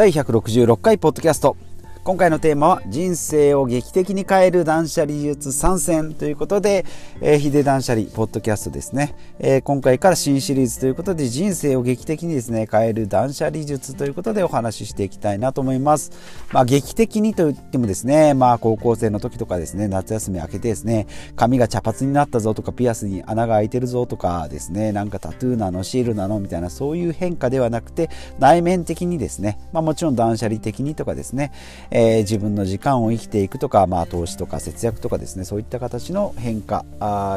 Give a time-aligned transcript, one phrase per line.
[0.00, 1.58] 第166回ポッドキャスト。
[2.02, 6.86] 今回のテーマは人生を劇的に変える断捨離術参戦ということで、
[7.20, 16.10] えー、ヒデ断捨離ポッドキャストですね、えー、今回から新シリーズということで人生を劇的にですね変える断捨離術ということでお話ししていきたいなと思います。
[16.52, 31.52] まあ劇的にと言ってもですねまあ高校生の時とかですね夏休み明けてですね髪が茶髪になったぞとかピアスに穴が開いてるぞとかですねなんかタトゥーなのシールなのみたいなそういう変化ではなくて内面的にですねまあもちろん断捨離的にとかですね
[31.90, 36.84] えー、自分の時間を生きていくとか、まあ、投資とか節約とかですねそういった形の変化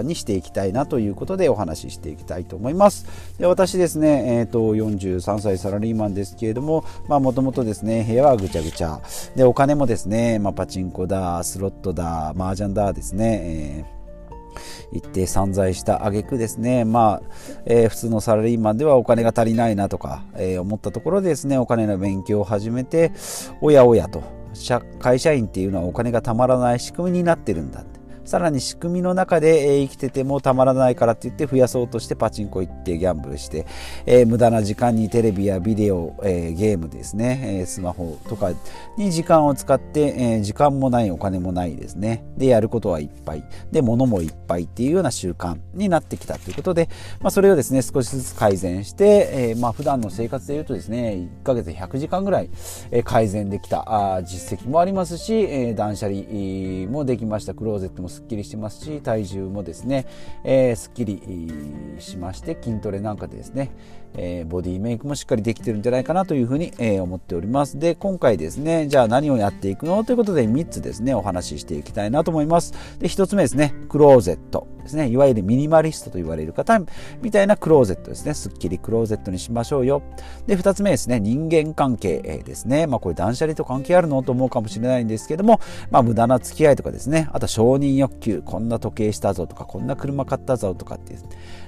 [0.04, 3.06] にしていきたいなということでお話ししていきたいと思います。
[3.40, 9.02] で私ですね、えーと、43歳サラリーマンですけれどももともとですね部屋はぐちゃぐちゃ。
[9.36, 14.04] でお金もですね、まあ、パチンコだスロットだ麻雀だですね、えー
[14.92, 17.22] 一定散財した挙句ですね、まあ、
[17.66, 23.12] えー、普通のサラリーマンではお金が足りないなとか、えー、思ったところでですね、お金の勉強を始めて、
[23.62, 24.24] おやおやと、
[25.00, 27.84] 会社員っていうのはお金がたまらない仕組みになってるんだ
[28.26, 33.66] さらに仕組みの中でえ生きててもたまらないからって言って増やそうとしてパチンコ行ってギャンブルして、
[34.06, 38.52] えー、無駄な時間にテレビやビデオ、えー、ゲームですね、え、スマホとか
[38.98, 42.24] に時間を使って、え時間もないお金もないですね。
[42.38, 43.44] でやることはいっぱい。
[43.72, 46.90] で物もいっぱいっていうような習慣になってきたということで、
[47.22, 52.50] まあ、それをですね少しずつ改善して、えまあ普段の生活でいうとですね1ヶ月100時間ぐらい、
[53.04, 56.24] 改善できたあ実績もありますし、え断捨離
[56.90, 57.54] もできました。
[57.54, 60.06] クローゼットもすっきりしてますし体重もですね、
[60.44, 61.52] えー、すっきり
[62.00, 63.72] しまして筋トレなんかでですね、
[64.16, 67.80] えー、ボディメイクもしっかりできてるんじゃないかなというふうに、えー、思っております。
[67.80, 70.04] で今回ですねじゃあ何をやっていくの？
[70.04, 72.74] ということで3つですねお話ししていきたいなと思います。
[73.00, 75.08] で1つ目ですねクローゼットですね。
[75.10, 76.80] いわゆるミニマリストと言われる方
[77.22, 78.34] みたいなクローゼットですね。
[78.34, 80.04] すっきりクローゼットにしましょうよ。
[80.46, 82.88] で2つ目ですね人間関係ですね。
[82.88, 87.30] まあこれ断捨離と関係あるのと思うかもしれないんですけどもまあ無駄な付き合いとかですね。
[87.32, 88.42] あと承認欲求。
[88.44, 91.16] こんな時計したぞとかこんな車買ったぞとかって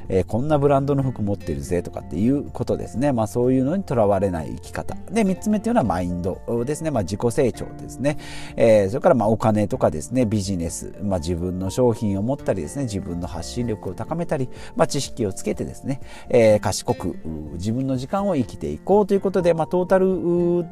[0.09, 3.11] えー、こんなブランドの服持ってるぜとかっていうことですね。
[3.11, 4.95] まあそういうのにとらわれない生き方。
[5.11, 6.91] で、3つ目っていうのはマインドですね。
[6.91, 8.17] まあ自己成長ですね。
[8.55, 17.15] えー、それからまあお金とかですね、ビジネス、まあ自分の商品を持ったりですね、自分の発信力を高めたり、まあ知識をつけてですね、えー、賢く
[17.53, 20.07] 自分の時間を生きていこうということで、まあトータル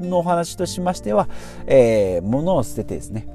[0.07, 1.27] のお話としましては、
[1.65, 3.27] えー、物を捨ててですね、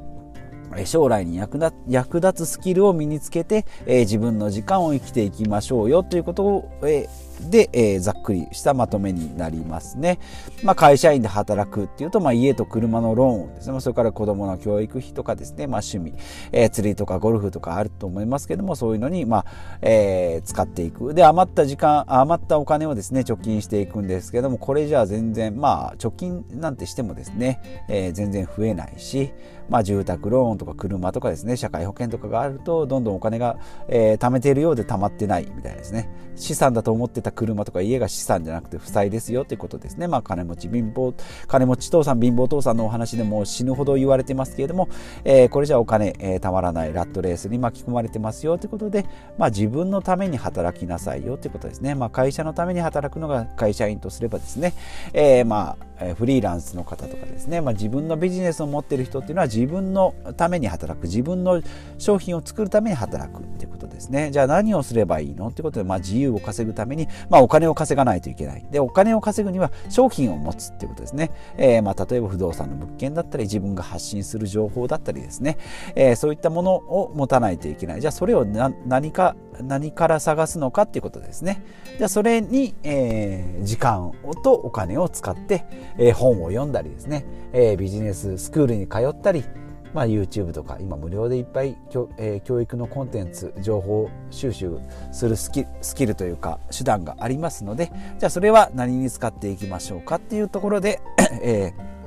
[0.87, 10.19] 将来に役立つスキルを身につけて、え、自分の時間を生きていきましょうよということを、えーで、えー、ざっくりしたまとめになりますね。
[10.62, 13.81] まあ、会社員で働くっていうと、まあ、家と車のローンですね。
[13.81, 16.15] それから子供の教育費とかですね、まあ、趣味、
[16.53, 19.44] えー、釣りとかゴルフとかあると思いますけども、そういうのに、まあ、
[19.82, 21.15] えー、使っていく。
[21.15, 29.32] で、余った時間、余ったお金をですね、貯金していくんですけども、これじゃあ全然、まあ、貯金なんてしてもですね、えー、全然増えないし、
[29.69, 36.09] まあ、住宅ローンとか車とかですね、社会保険とかがあると、どんどんお金が、えー、貯めているようで貯まってないみたいですね。
[36.37, 40.09] 資産だと思ってた車とか家が資産じゃなくて負債ですよということですね。
[40.09, 41.15] まあ、金持ち、貧乏、
[41.47, 44.89] 金持ち父さん、貧乏父さんのお話でも死ぬほど言われてますけれども、
[45.25, 49.05] えー、これじゃお金、えー、たまらないラットレースに巻き込まれてますよということで、
[49.37, 51.94] まあ、自分のために働きなさいよということですね。
[51.94, 54.75] まあ、会社のために働くのが会社員とすればですね、
[55.12, 61.04] えー、まあ、フリーランスの方とかですね、まあ、自分のビジネスを持ってる人っていうのは自分のために働く。
[61.04, 61.62] 自分の
[61.98, 64.31] 商品を作るために働くってことですね。
[64.31, 68.64] じゃあ何をすればいいのってことで、まあ、自由を稼ぐために、まあ、お金を稼がないといけない。
[68.70, 75.58] でお金を稼ぐには商品を持つってことですね、えー、まあ例えば不動産の物件だったり自分が発信する情報だったりですね、
[75.94, 78.00] えー、そういったものを持たないといけない。
[78.00, 81.62] じゃあそれを何か何から探すのかっていうことですね。
[81.96, 85.64] じゃあそれに、えー、時間とお金を使って
[85.98, 89.44] えー、本を読んだりですね、えー、ビジネススクールに通ったり、
[89.92, 94.78] まあ、YouTube とか今無料でいっぱい教,、えー、教育のコンテンツ情報収集
[95.12, 101.00] するスキスキルというか手段がありますのでじゃあそれは何に使っていきましょうかっていうところで、
[101.43, 101.98] えー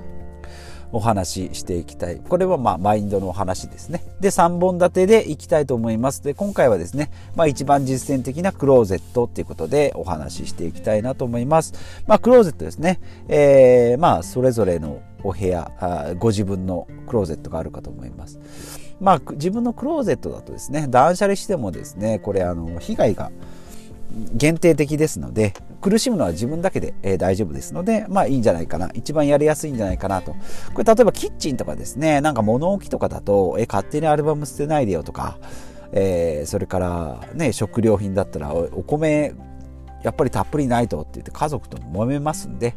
[0.92, 2.18] お話ししていきたい。
[2.18, 4.04] これはまあマインドのお話ですね。
[4.20, 6.24] で、3本立てでいきたいと思います。
[6.24, 11.74] で、今回はですね、まあ一番実践的なクローゼットっていうことでお話ししていきたいなと思います。
[12.08, 13.00] まあクローゼットですね。
[13.28, 15.72] えー、まあそれぞれのお部屋、
[16.20, 18.40] ご自分のクローゼットがあるかと思います。
[19.00, 23.32] まあ自分のクローゼットだとですね、断捨離してもですね、これあの、被害が
[24.34, 28.92] 限定的ですので苦しむのは自分だけで、えー、大丈夫ですのでまあいいんじゃないかな。
[28.94, 30.36] 一番やりやすいんじゃないかなと。
[30.74, 32.22] これ例えばキッチンとかですね。
[32.22, 35.38] なんか物置とかだと、え勝手にアルバム捨てないでよとか、
[35.92, 39.34] えー、それからね食料品だったらお米
[40.03, 42.75] やっぱりたっぷりないとって言って家族と揉めますんで、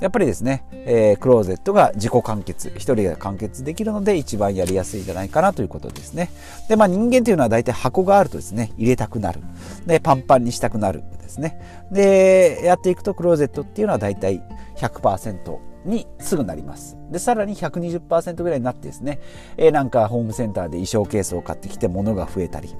[0.00, 6.30] やっぱりですね、えー、クローゼットが自己完結、一人が完結できるので一番やりやすいんじゃないかなということですね。
[6.68, 9.40] で、まあ人間というのは大体箱があるとですね、入れたくなる。
[9.86, 11.60] で、パンパンにしたくなるですね。
[11.90, 14.42] で、やっていくとクローゼットっていうのは大体
[14.76, 16.96] 100%にすぐなります。
[17.10, 19.20] で、さらに120%ぐらいになってですね、
[19.56, 22.74] えー、なんかホームセンターで衣装ケースを買ってきて物が増えたり、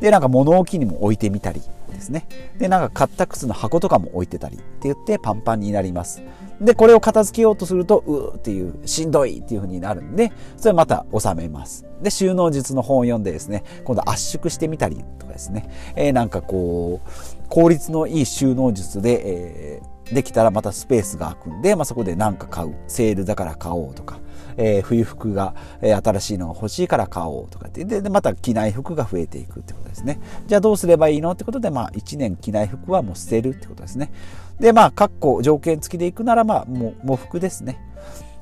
[0.00, 2.26] で、なんか物置にも置いてみたりですね。
[2.58, 6.22] で、なんか買った靴の箱とかも置いてたりって言ってパンパンになります。
[6.60, 11.86] で、これを片付けようとすると、うーっていう、しんどいっていう風になるんで、それまた収めます。
[12.02, 17.08] で、収納術の本を読んでですね、今度圧縮してみたりとかですね、えー、なんかこう、
[17.48, 22.74] 効率のいい収納術で、えーできたらまたスペースが空くんで、まあ、そこで何か買う。
[22.88, 24.18] セールだから買おうとか、
[24.56, 30.20] えー、冬服が、えー、新しいのが欲しいから買おうとかってででまた着ない服が増えていくってことですね。
[30.46, 34.12] じゃあどうすればいいのってことでまあ1年着ない服はもう捨てるってことですね。
[34.58, 37.78] でまあ括弧条件付きでいくならまあも喪服ですね。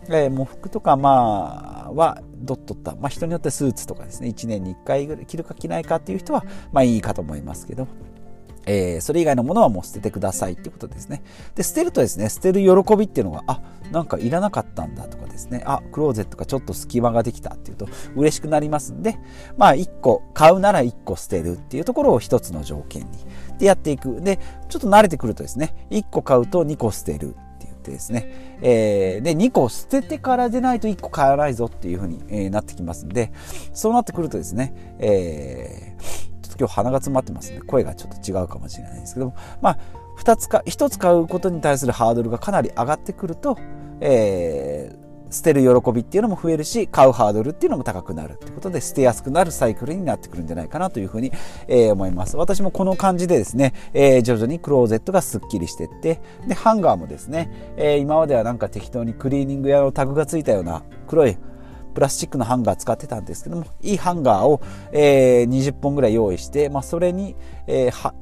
[0.08, 4.28] えー、喪服とかまあはどっとった、まあ、人によってスーツとかですね。
[4.28, 7.86] 1年に1回ぐらい着るか着ないかっていう人はまあいいかと思いますけど。
[8.68, 11.22] えー、それ以外のものはもう捨ててくださいってことですね。
[11.54, 19.18] で、捨てるとですね、捨てる喜びっていうのが、あ、なんかいらなかったんだとかですね、あ、クローゼットがちょっと隙間ができたっていうと嬉しくなりますんで、
[19.56, 23.08] まあ1個、買うなら1個捨てるっていうところを1つの条件に。
[23.58, 24.20] で、やっていく。
[24.20, 24.38] で、
[24.68, 27.34] ちょっと慣れてくるとですね、1個買うと2個捨てる。
[27.58, 33.32] って言ってですね、えー、で2個捨ててからでないと1個買わないぞっていうふうに、え、なってきますんで
[33.72, 36.27] そうなってくるとですね、えー
[36.58, 39.34] 今日鼻が詰まってますんで声がちょっと違うかもしれないですけども。
[39.60, 39.78] まあ
[40.18, 43.56] 2つか1つ買うことに対するハードルがかなり上がってくると、
[44.00, 51.32] えー、捨てる喜びっていうのも増えるし買うハードルっていうのも高くなるっていうことで捨てやすくなるサイクルになってくるんじゃないかなというふうに、
[51.68, 52.36] えー、思います。
[52.36, 61.36] 私もこの感じでですね、えー、徐々にクローゼットがすっきりしてってでハンガーもですね、え、今まではなんか適当にクリーニング屋のタグがついたような黒い
[61.98, 64.60] プラスチックのハンガー使ってたんですけどもいいハンガーを、
[64.92, 67.34] えー、20本ぐらい用意して、まあ、それに、
[67.66, 68.12] えー、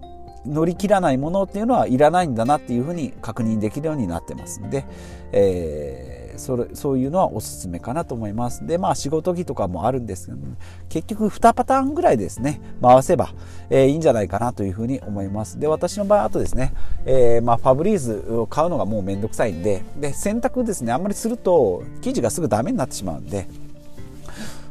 [0.46, 4.86] 乗り切らないものっていうのはいらないんだなっていうふうに確認できるようになってますんで、
[5.32, 8.66] えー、それそういうのはおすすめかなと思います。
[8.66, 10.56] でまあ仕事着とかもあるんですけども
[10.88, 13.34] 結局2パターンぐらいですね回せば、
[13.70, 15.58] えー、いいんじゃないかなというふうに思います。
[15.58, 16.72] で私の場合あとですね、
[17.04, 23.48] えー、まあ、ファブリーズを買うのがもうめんどくさいんでで洗濯ですねあんまりすると生地がすぐダメになってしまうんで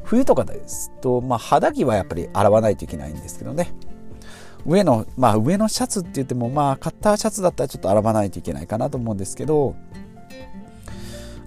[0.05, 3.73] 冬とかですと、まあ、肌着はやっぱり洗わないといけないんですけどね。
[4.65, 9.75] 上の、まあ、上のシャツって言っても、まあ、カッターシャツだったらちょっと洗わないといけないかなと思うんですけど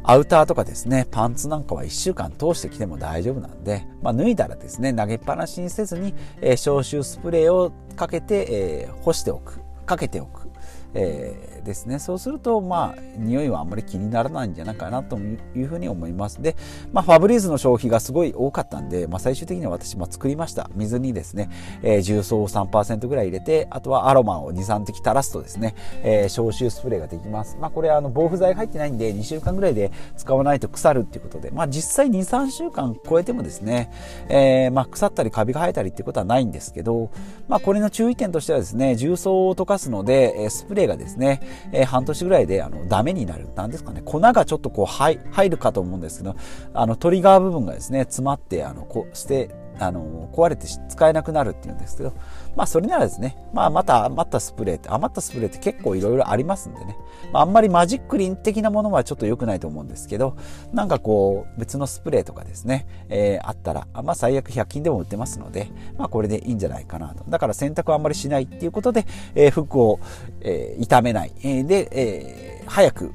[0.05, 8.47] アウターとかですねパンツなんかは1週間通してきても大丈夫なんで、まあ、脱いだらですね投げっぱなしにせずに、えー、消臭スプレーをかけて、
[8.87, 10.49] えー、干しておくかけておく
[10.95, 11.99] えー、ですね。
[11.99, 16.41] そうするとまあ匂いはあんまり気にならないんじゃないかなというふうに思います。
[16.41, 16.57] で、
[16.93, 20.71] まあ、ファブリーズの消費がすごい多かったんで、まあ、最終的には私、も作りました。
[20.75, 21.51] 水にですね、
[21.83, 33.91] えー、重曹を3%ぐらい入れてあとはアロマを23滴垂らすとですね、えー、消臭スプレーができます、まあ、これあの防腐剤入ってないんで2週間ぐらいで使わないと腐るっていうことで、まあ、実際23週間超えてもですね、
[34.29, 37.11] えー、まあ腐ったりカビが生えたりっていうことはないんですけど、
[37.49, 41.41] まあ、これの注意点としてはですね重曹を溶かすのでスプレーがですね、
[41.73, 43.49] えー、半年ぐらいであのダメになる。
[43.55, 46.37] なんですかね、粉がちょっとこう入るかと思うんですけど、
[46.75, 52.13] あのトリガー部分がですね、詰まって、あの、こうして、あの、壊れて使えなくなるっていうんですけど、
[52.57, 56.97] まあそれならですね、まあまた余ったスプレーって、余ったスプレーって結構いろいろありますんでね、
[57.33, 60.37] まあ、あんまりマジックリン的なものはちょっと良くないと思うんですけど、
[60.73, 67.25] なんかこう別のスプレーとかですね、えー、あったら、まあ最悪100均でも売ってますので、まあこれでいいんじゃないかなと。
[67.29, 70.01] だから洗濯はあんまりしないっていうことで、えー、服を、
[70.41, 71.33] えー、傷めない。
[71.43, 73.13] えー、で、えー、早く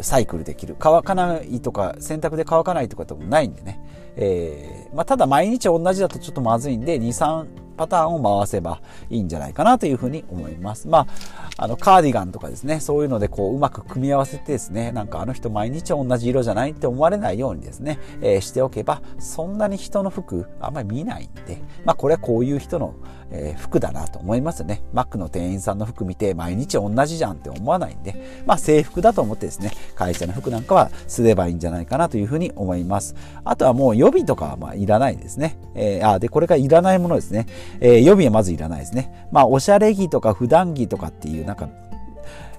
[0.00, 0.76] サイクルできる。
[0.78, 3.80] 乾かないとか、洗濯で乾かないとかでもないんでね。
[4.16, 8.80] えー、まあ、ただ毎日同じだとちょっとまずいんで、2、3パターンを回せば
[9.10, 10.88] いいんじゃないかなというふうに思います。
[10.88, 22.94] まあ、あの、カーディガンとかですね、そういうのでこう、うまく組み合わせてですね、なんかあの人毎日同じ色じゃないって思われないようにですね、えー、しておけば、そんなに人の服あんまり見ないんで、まあ、これはこういう人の
[23.30, 24.82] えー、服だなと思いますね。
[24.92, 33.14] マックの店員さんの服見て毎日同じじゃんって思わないんで、まあ制服だと思ってですね、会社の服なんかはすればいいんじゃないかなというふうに思います。
[33.44, 35.58] あとはもう予備とかはまあいらないですね。
[35.74, 37.46] えー、あ、で、これがいらないものですね。
[37.80, 39.28] えー、予備はまずいらないですね。
[39.30, 41.68] まあおしゃれ着とか普段着とかっていうなんか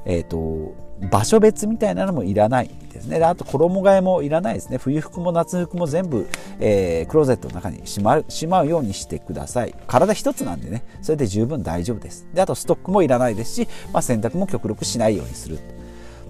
[0.07, 0.73] えっ、ー、と、
[1.11, 3.23] 場所別みたいなのもいらないですね。
[3.23, 4.77] あと衣替えもいらないですね。
[4.77, 6.27] 冬服も夏服も全部、
[6.59, 9.75] えー、クローゼットの中にしまうしまうようにしてください。
[9.85, 12.25] 体一つなんでね、それで十分大丈夫です。
[12.33, 15.59] で、あとストックもいらないですし、まあ、洗濯も極力しないようにする。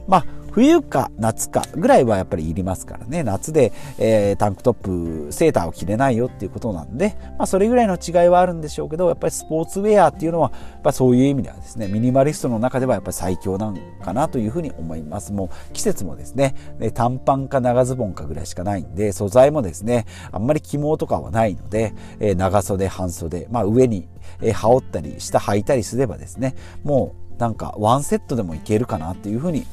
[0.07, 3.24] まあ、冬か夏かぐらいはやっぱりいりますからね。
[3.24, 15.32] 夏で、えー、タンクトップ、セーターを着れないよっていうことなんで、まあそれぐらいの違いはあるんでしょうけど、やっぱりスポーツウェアっていうのは、やっぱそういう意味ではですね、ミニマリストの中ではやっぱり最強なんかなというふうに思います。
[15.32, 16.56] もう季節もですね、
[16.94, 24.08] 短パンか長ズボンかぐらいしかないんで、素材もですね、あんまり起毛とかはないので、えー、長袖、半袖、まあ上に、
[24.42, 29.66] え、羽織ったり、下履いたりすればですね、もうなんかワンセットでもいけるかなっていうふうに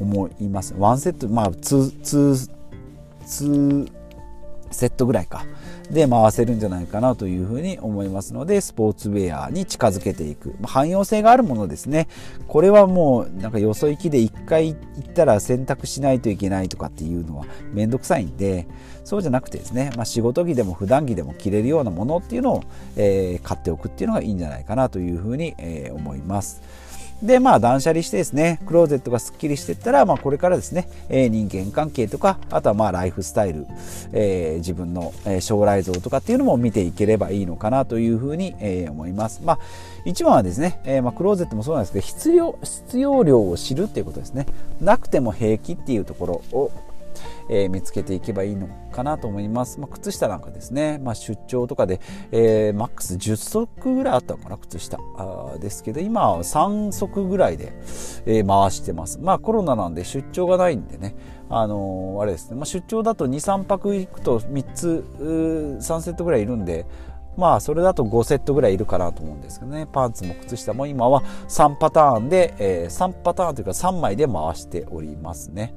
[0.00, 0.74] 思います。
[0.78, 2.50] ワンセット、まあ、2、2、
[3.22, 3.92] 2
[4.70, 5.46] セットぐらいか。
[5.90, 10.54] で回せるんじゃないかなというふうに思いますので、スポーツウェアに近づけていく。
[10.64, 12.08] 汎用性があるものですね。
[12.48, 18.66] これはもう、なんかよそ行きで1回行ったら選択しないといけないとかっていうのはめんどくさいんで、
[19.04, 22.64] そうじゃなくてですね、まあ、仕事着でも普段着でも着れるようなものっていうのを、
[22.96, 26.62] えー、買っておくっていうのがいいんじゃないかなというふうに、えー、思います。
[27.24, 33.66] で、まあ、断捨離してですね、クローゼットがすっきりしていったら、まあ、これからですね、えー、人間関係とか、あとはまあ、ライフスタイル、
[34.12, 39.40] えー、自分の、将来像とかっていうのも見ていければいいのかなというふうに、えー、思います。
[39.42, 39.58] まあ、
[40.04, 44.44] 一番はですね、えー、まあ、クローゼットもそうなんですけど、必要、必要量を知るっていうことですね。
[44.82, 46.70] なくても平気っていうところを、
[47.48, 49.80] えー、見つけていけばいいのかなと思います。
[49.80, 52.00] まあ、靴下なんかですね、まあ、出張とかで、
[52.32, 57.72] えー、マックス10足ぐらいあったのかな、靴下あですけど、今は3足ぐらいで、
[58.26, 59.18] えー、回してます。
[59.20, 61.16] まあコロナなんで出張がないんでね、
[61.48, 66.86] あのー、あれですね、まあ、出張だと2、3泊行くと3つ、3セットぐらいいるんで、
[67.36, 75.74] まあそれだと5セットぐらいいるかなと思うんですけどねパンツも靴下も今は3パターンで、えー、3パターンというか3枚で回しておりますね。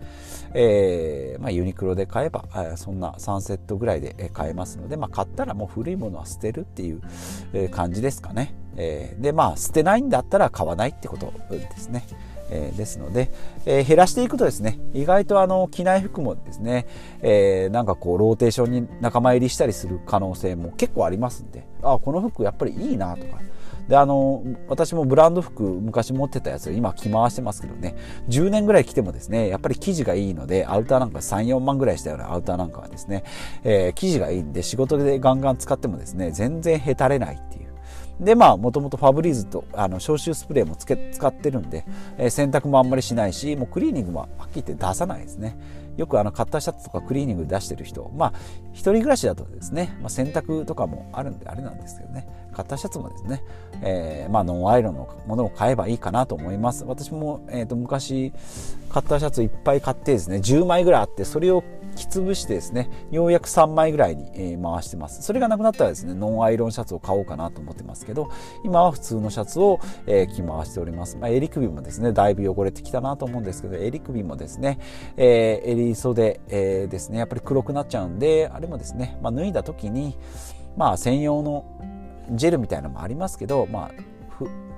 [0.54, 2.46] えーまあ、ユニクロで買えば、
[2.78, 8.56] そんな3セットぐらいで買えますので、まあ、買ったらもう古いものは捨てるっていう感じですかね。
[8.76, 12.06] えー、で、まあ、捨てないんだったら買わないってことですね。
[12.50, 13.32] えー、ですので、
[13.66, 16.88] えー、減らしていくとですね、意外とあの着ない服もですね、
[17.22, 23.40] えー、なんかこうローテーションに仲間入りしたりする可能性も結構ありますんで、あ、この服やっぱりいいなとか、
[23.88, 27.96] であの私もブランド服昔持ってたやつを今着回してますけどね
[28.28, 33.24] 10年ぐらい着てもですねやっぱり生地がいいのでアウターなんか34万ぐらいしたようなアウターなんかはですね、
[33.64, 37.67] えー、生地がいいんで仕事でガンガン使ってもですね全然へたれないっていう。
[38.20, 41.86] でまあもともとファブリーズとあの消臭スプレーもつけ使ってるんで、
[42.18, 45.58] えー、洗濯もあんまりしないしもうクリーニングもはっきり言って出さないですね。
[45.98, 48.34] よくあの買ったシャツとかクリーニング出してる人まあ
[48.72, 52.28] 一人暮らしだとですね、まあ、洗濯とかもあるんであれなんですけどね。
[52.58, 53.44] 買ったシャツもですね、
[53.84, 56.86] えー、まあ、ノンアイロンのものを買えばいいかなと思います。
[56.86, 58.34] 私も、えーと、昔
[58.90, 61.64] 買ったシャツいっぱい買ってですね10枚ぐらいあってそれを
[61.98, 65.22] き潰してですねようやく3枚ぐらいに、え、回してます。
[65.22, 68.30] それがなくなったらですねノンアイロンシャツを買おうかなと思ってますけど
[68.64, 74.80] 今は普通のシャツを、え、着回しております、まあ、襟首もですねだいぶ汚れてきたなと思うんですけど襟首もですね、
[75.18, 80.18] えー、襟袖、えー、ですねやっぱり黒くなっちゃうんであれもですね、まあ、脱いだ時に
[80.76, 81.66] まあ専用の
[82.32, 83.92] ジェルみたいなのもありますけど、まあ、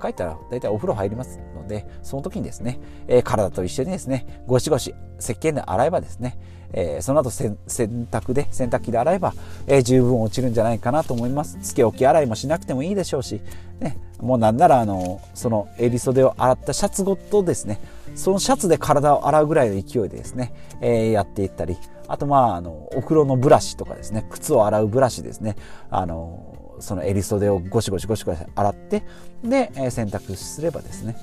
[0.00, 6.38] 帰ったら大体お風呂入りますので、その時にですね、えー、体と一緒にですね、ゴシゴシ石鹸で洗えばですね、
[6.72, 9.34] えー、その後洗濯で、洗濯機で洗えば、
[9.66, 11.58] えー、十分落ちるんじゃないかなと思います。
[11.60, 13.40] つけ置き洗いもしなくてもいいでしょうし、
[13.80, 17.80] ね、もうなんならあの、その襟袖を洗ったシャツごとですね、
[18.14, 21.76] そのシャツで体を洗うぐらいの勢いでですね、えー、やっていったり、
[22.08, 25.56] あとまあ、あの、お風呂のブラシとかですね、靴を洗うブラシですね、
[25.90, 29.02] あの、その襟袖をゴシゴシゴシゴシ洗って
[29.44, 31.16] で、え洗濯すればですね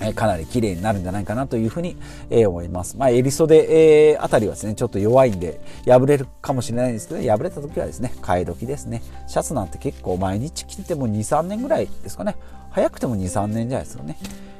[0.00, 1.96] えかなり綺麗になるんじゃないかなというふうに、
[2.30, 2.96] え思います。
[2.96, 9.02] まあ、襟袖、えー、あたりはですね、ちょっと弱いんで、破れるかもしれないんですけど、破れた時はですね、替え時ですね。
[9.26, 12.36] シャツなんて結構毎日着てても2、3年ぐらいですかね。
[12.70, 14.16] 早くても2、3年じゃないですよね。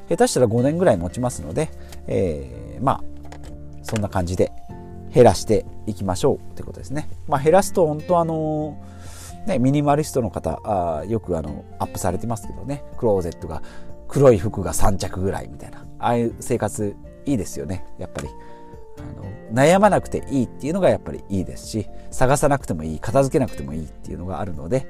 [0.08, 1.68] 下手したら5年ぐらい持ちますので、
[2.06, 3.02] えー、まあ、
[3.82, 4.52] そんな感じで
[5.14, 7.08] 減らしていきましょうってことですね。
[7.28, 8.97] まあ、減らすと本当あのー
[9.46, 12.84] ね、ミニマリストの方あよくあのアップされてますけどね。
[12.96, 13.62] クローゼットが
[14.08, 15.84] 黒い服が3着ぐらいみたいな。
[15.98, 17.84] ああいう生活いいですよね。
[17.98, 18.28] やっぱり。
[18.98, 24.88] あの悩まなくていいっていうのがやっぱりいいですし、探さなくてもいい、片付けなくてもいいっていうのがあるので、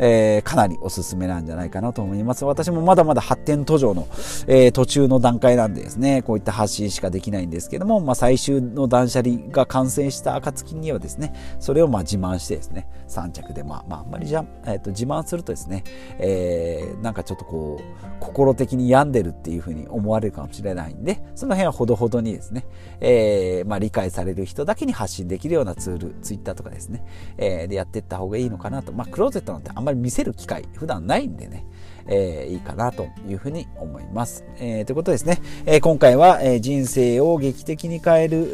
[0.00, 2.44] えー、かなりおすすめなんじゃないかなと思います。
[2.44, 4.08] 私もまだまだ発展途上の、
[4.46, 15.84] えー、途中の段階なんでですね、こういった発信しかできないんですけども、まあ、最終の断捨離が完成した暁にはですね、それをまあ自慢してですね、3着で、まあ、まあ、あんまりじゃ、えー、と自慢するとですね、
[16.18, 22.66] えー、なんかちょっとこう、心的に病んでるっていうふうに思われるかもしれないんで、その辺はほどほどにですね、
[23.00, 27.04] えー、まあ、理解される人だけに発信できるようなツール、ツイッターとかですね、
[27.36, 28.92] えー、でやっていった方がいいのかなと。
[28.92, 31.66] まあ、クローゼットなんてあんまり見せる機会、普段ないんでね、
[32.06, 34.44] えー、いいかなというふうに思います。
[34.58, 38.52] えー、ということですね、えー、今回は、え、人生を劇的に変える、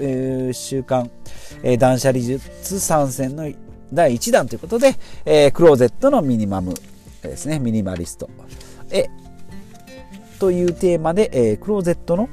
[0.50, 1.10] え、習慣、
[1.62, 3.50] え、断捨離術参戦の
[3.92, 6.74] 第1弾ということで、え、クローゼットのミニマム
[7.22, 8.28] ですね、ミニマリスト。
[8.90, 9.06] え
[10.38, 12.28] というテーマで、え、クローゼットの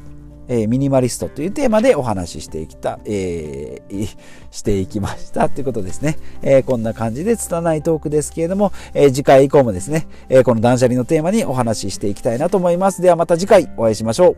[0.48, 4.10] えー、ミニマリストというテーマでお話ししていきた、えー、
[4.52, 6.18] していきましたということですね。
[6.42, 13.02] えー、こんな感じで拙いトークですけれども、え次回以降もですね、えこの断捨離のテーマにお話ししていきたいなと思います。
[13.02, 14.36] ではまた次回お会いしましょ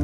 [0.00, 0.03] う。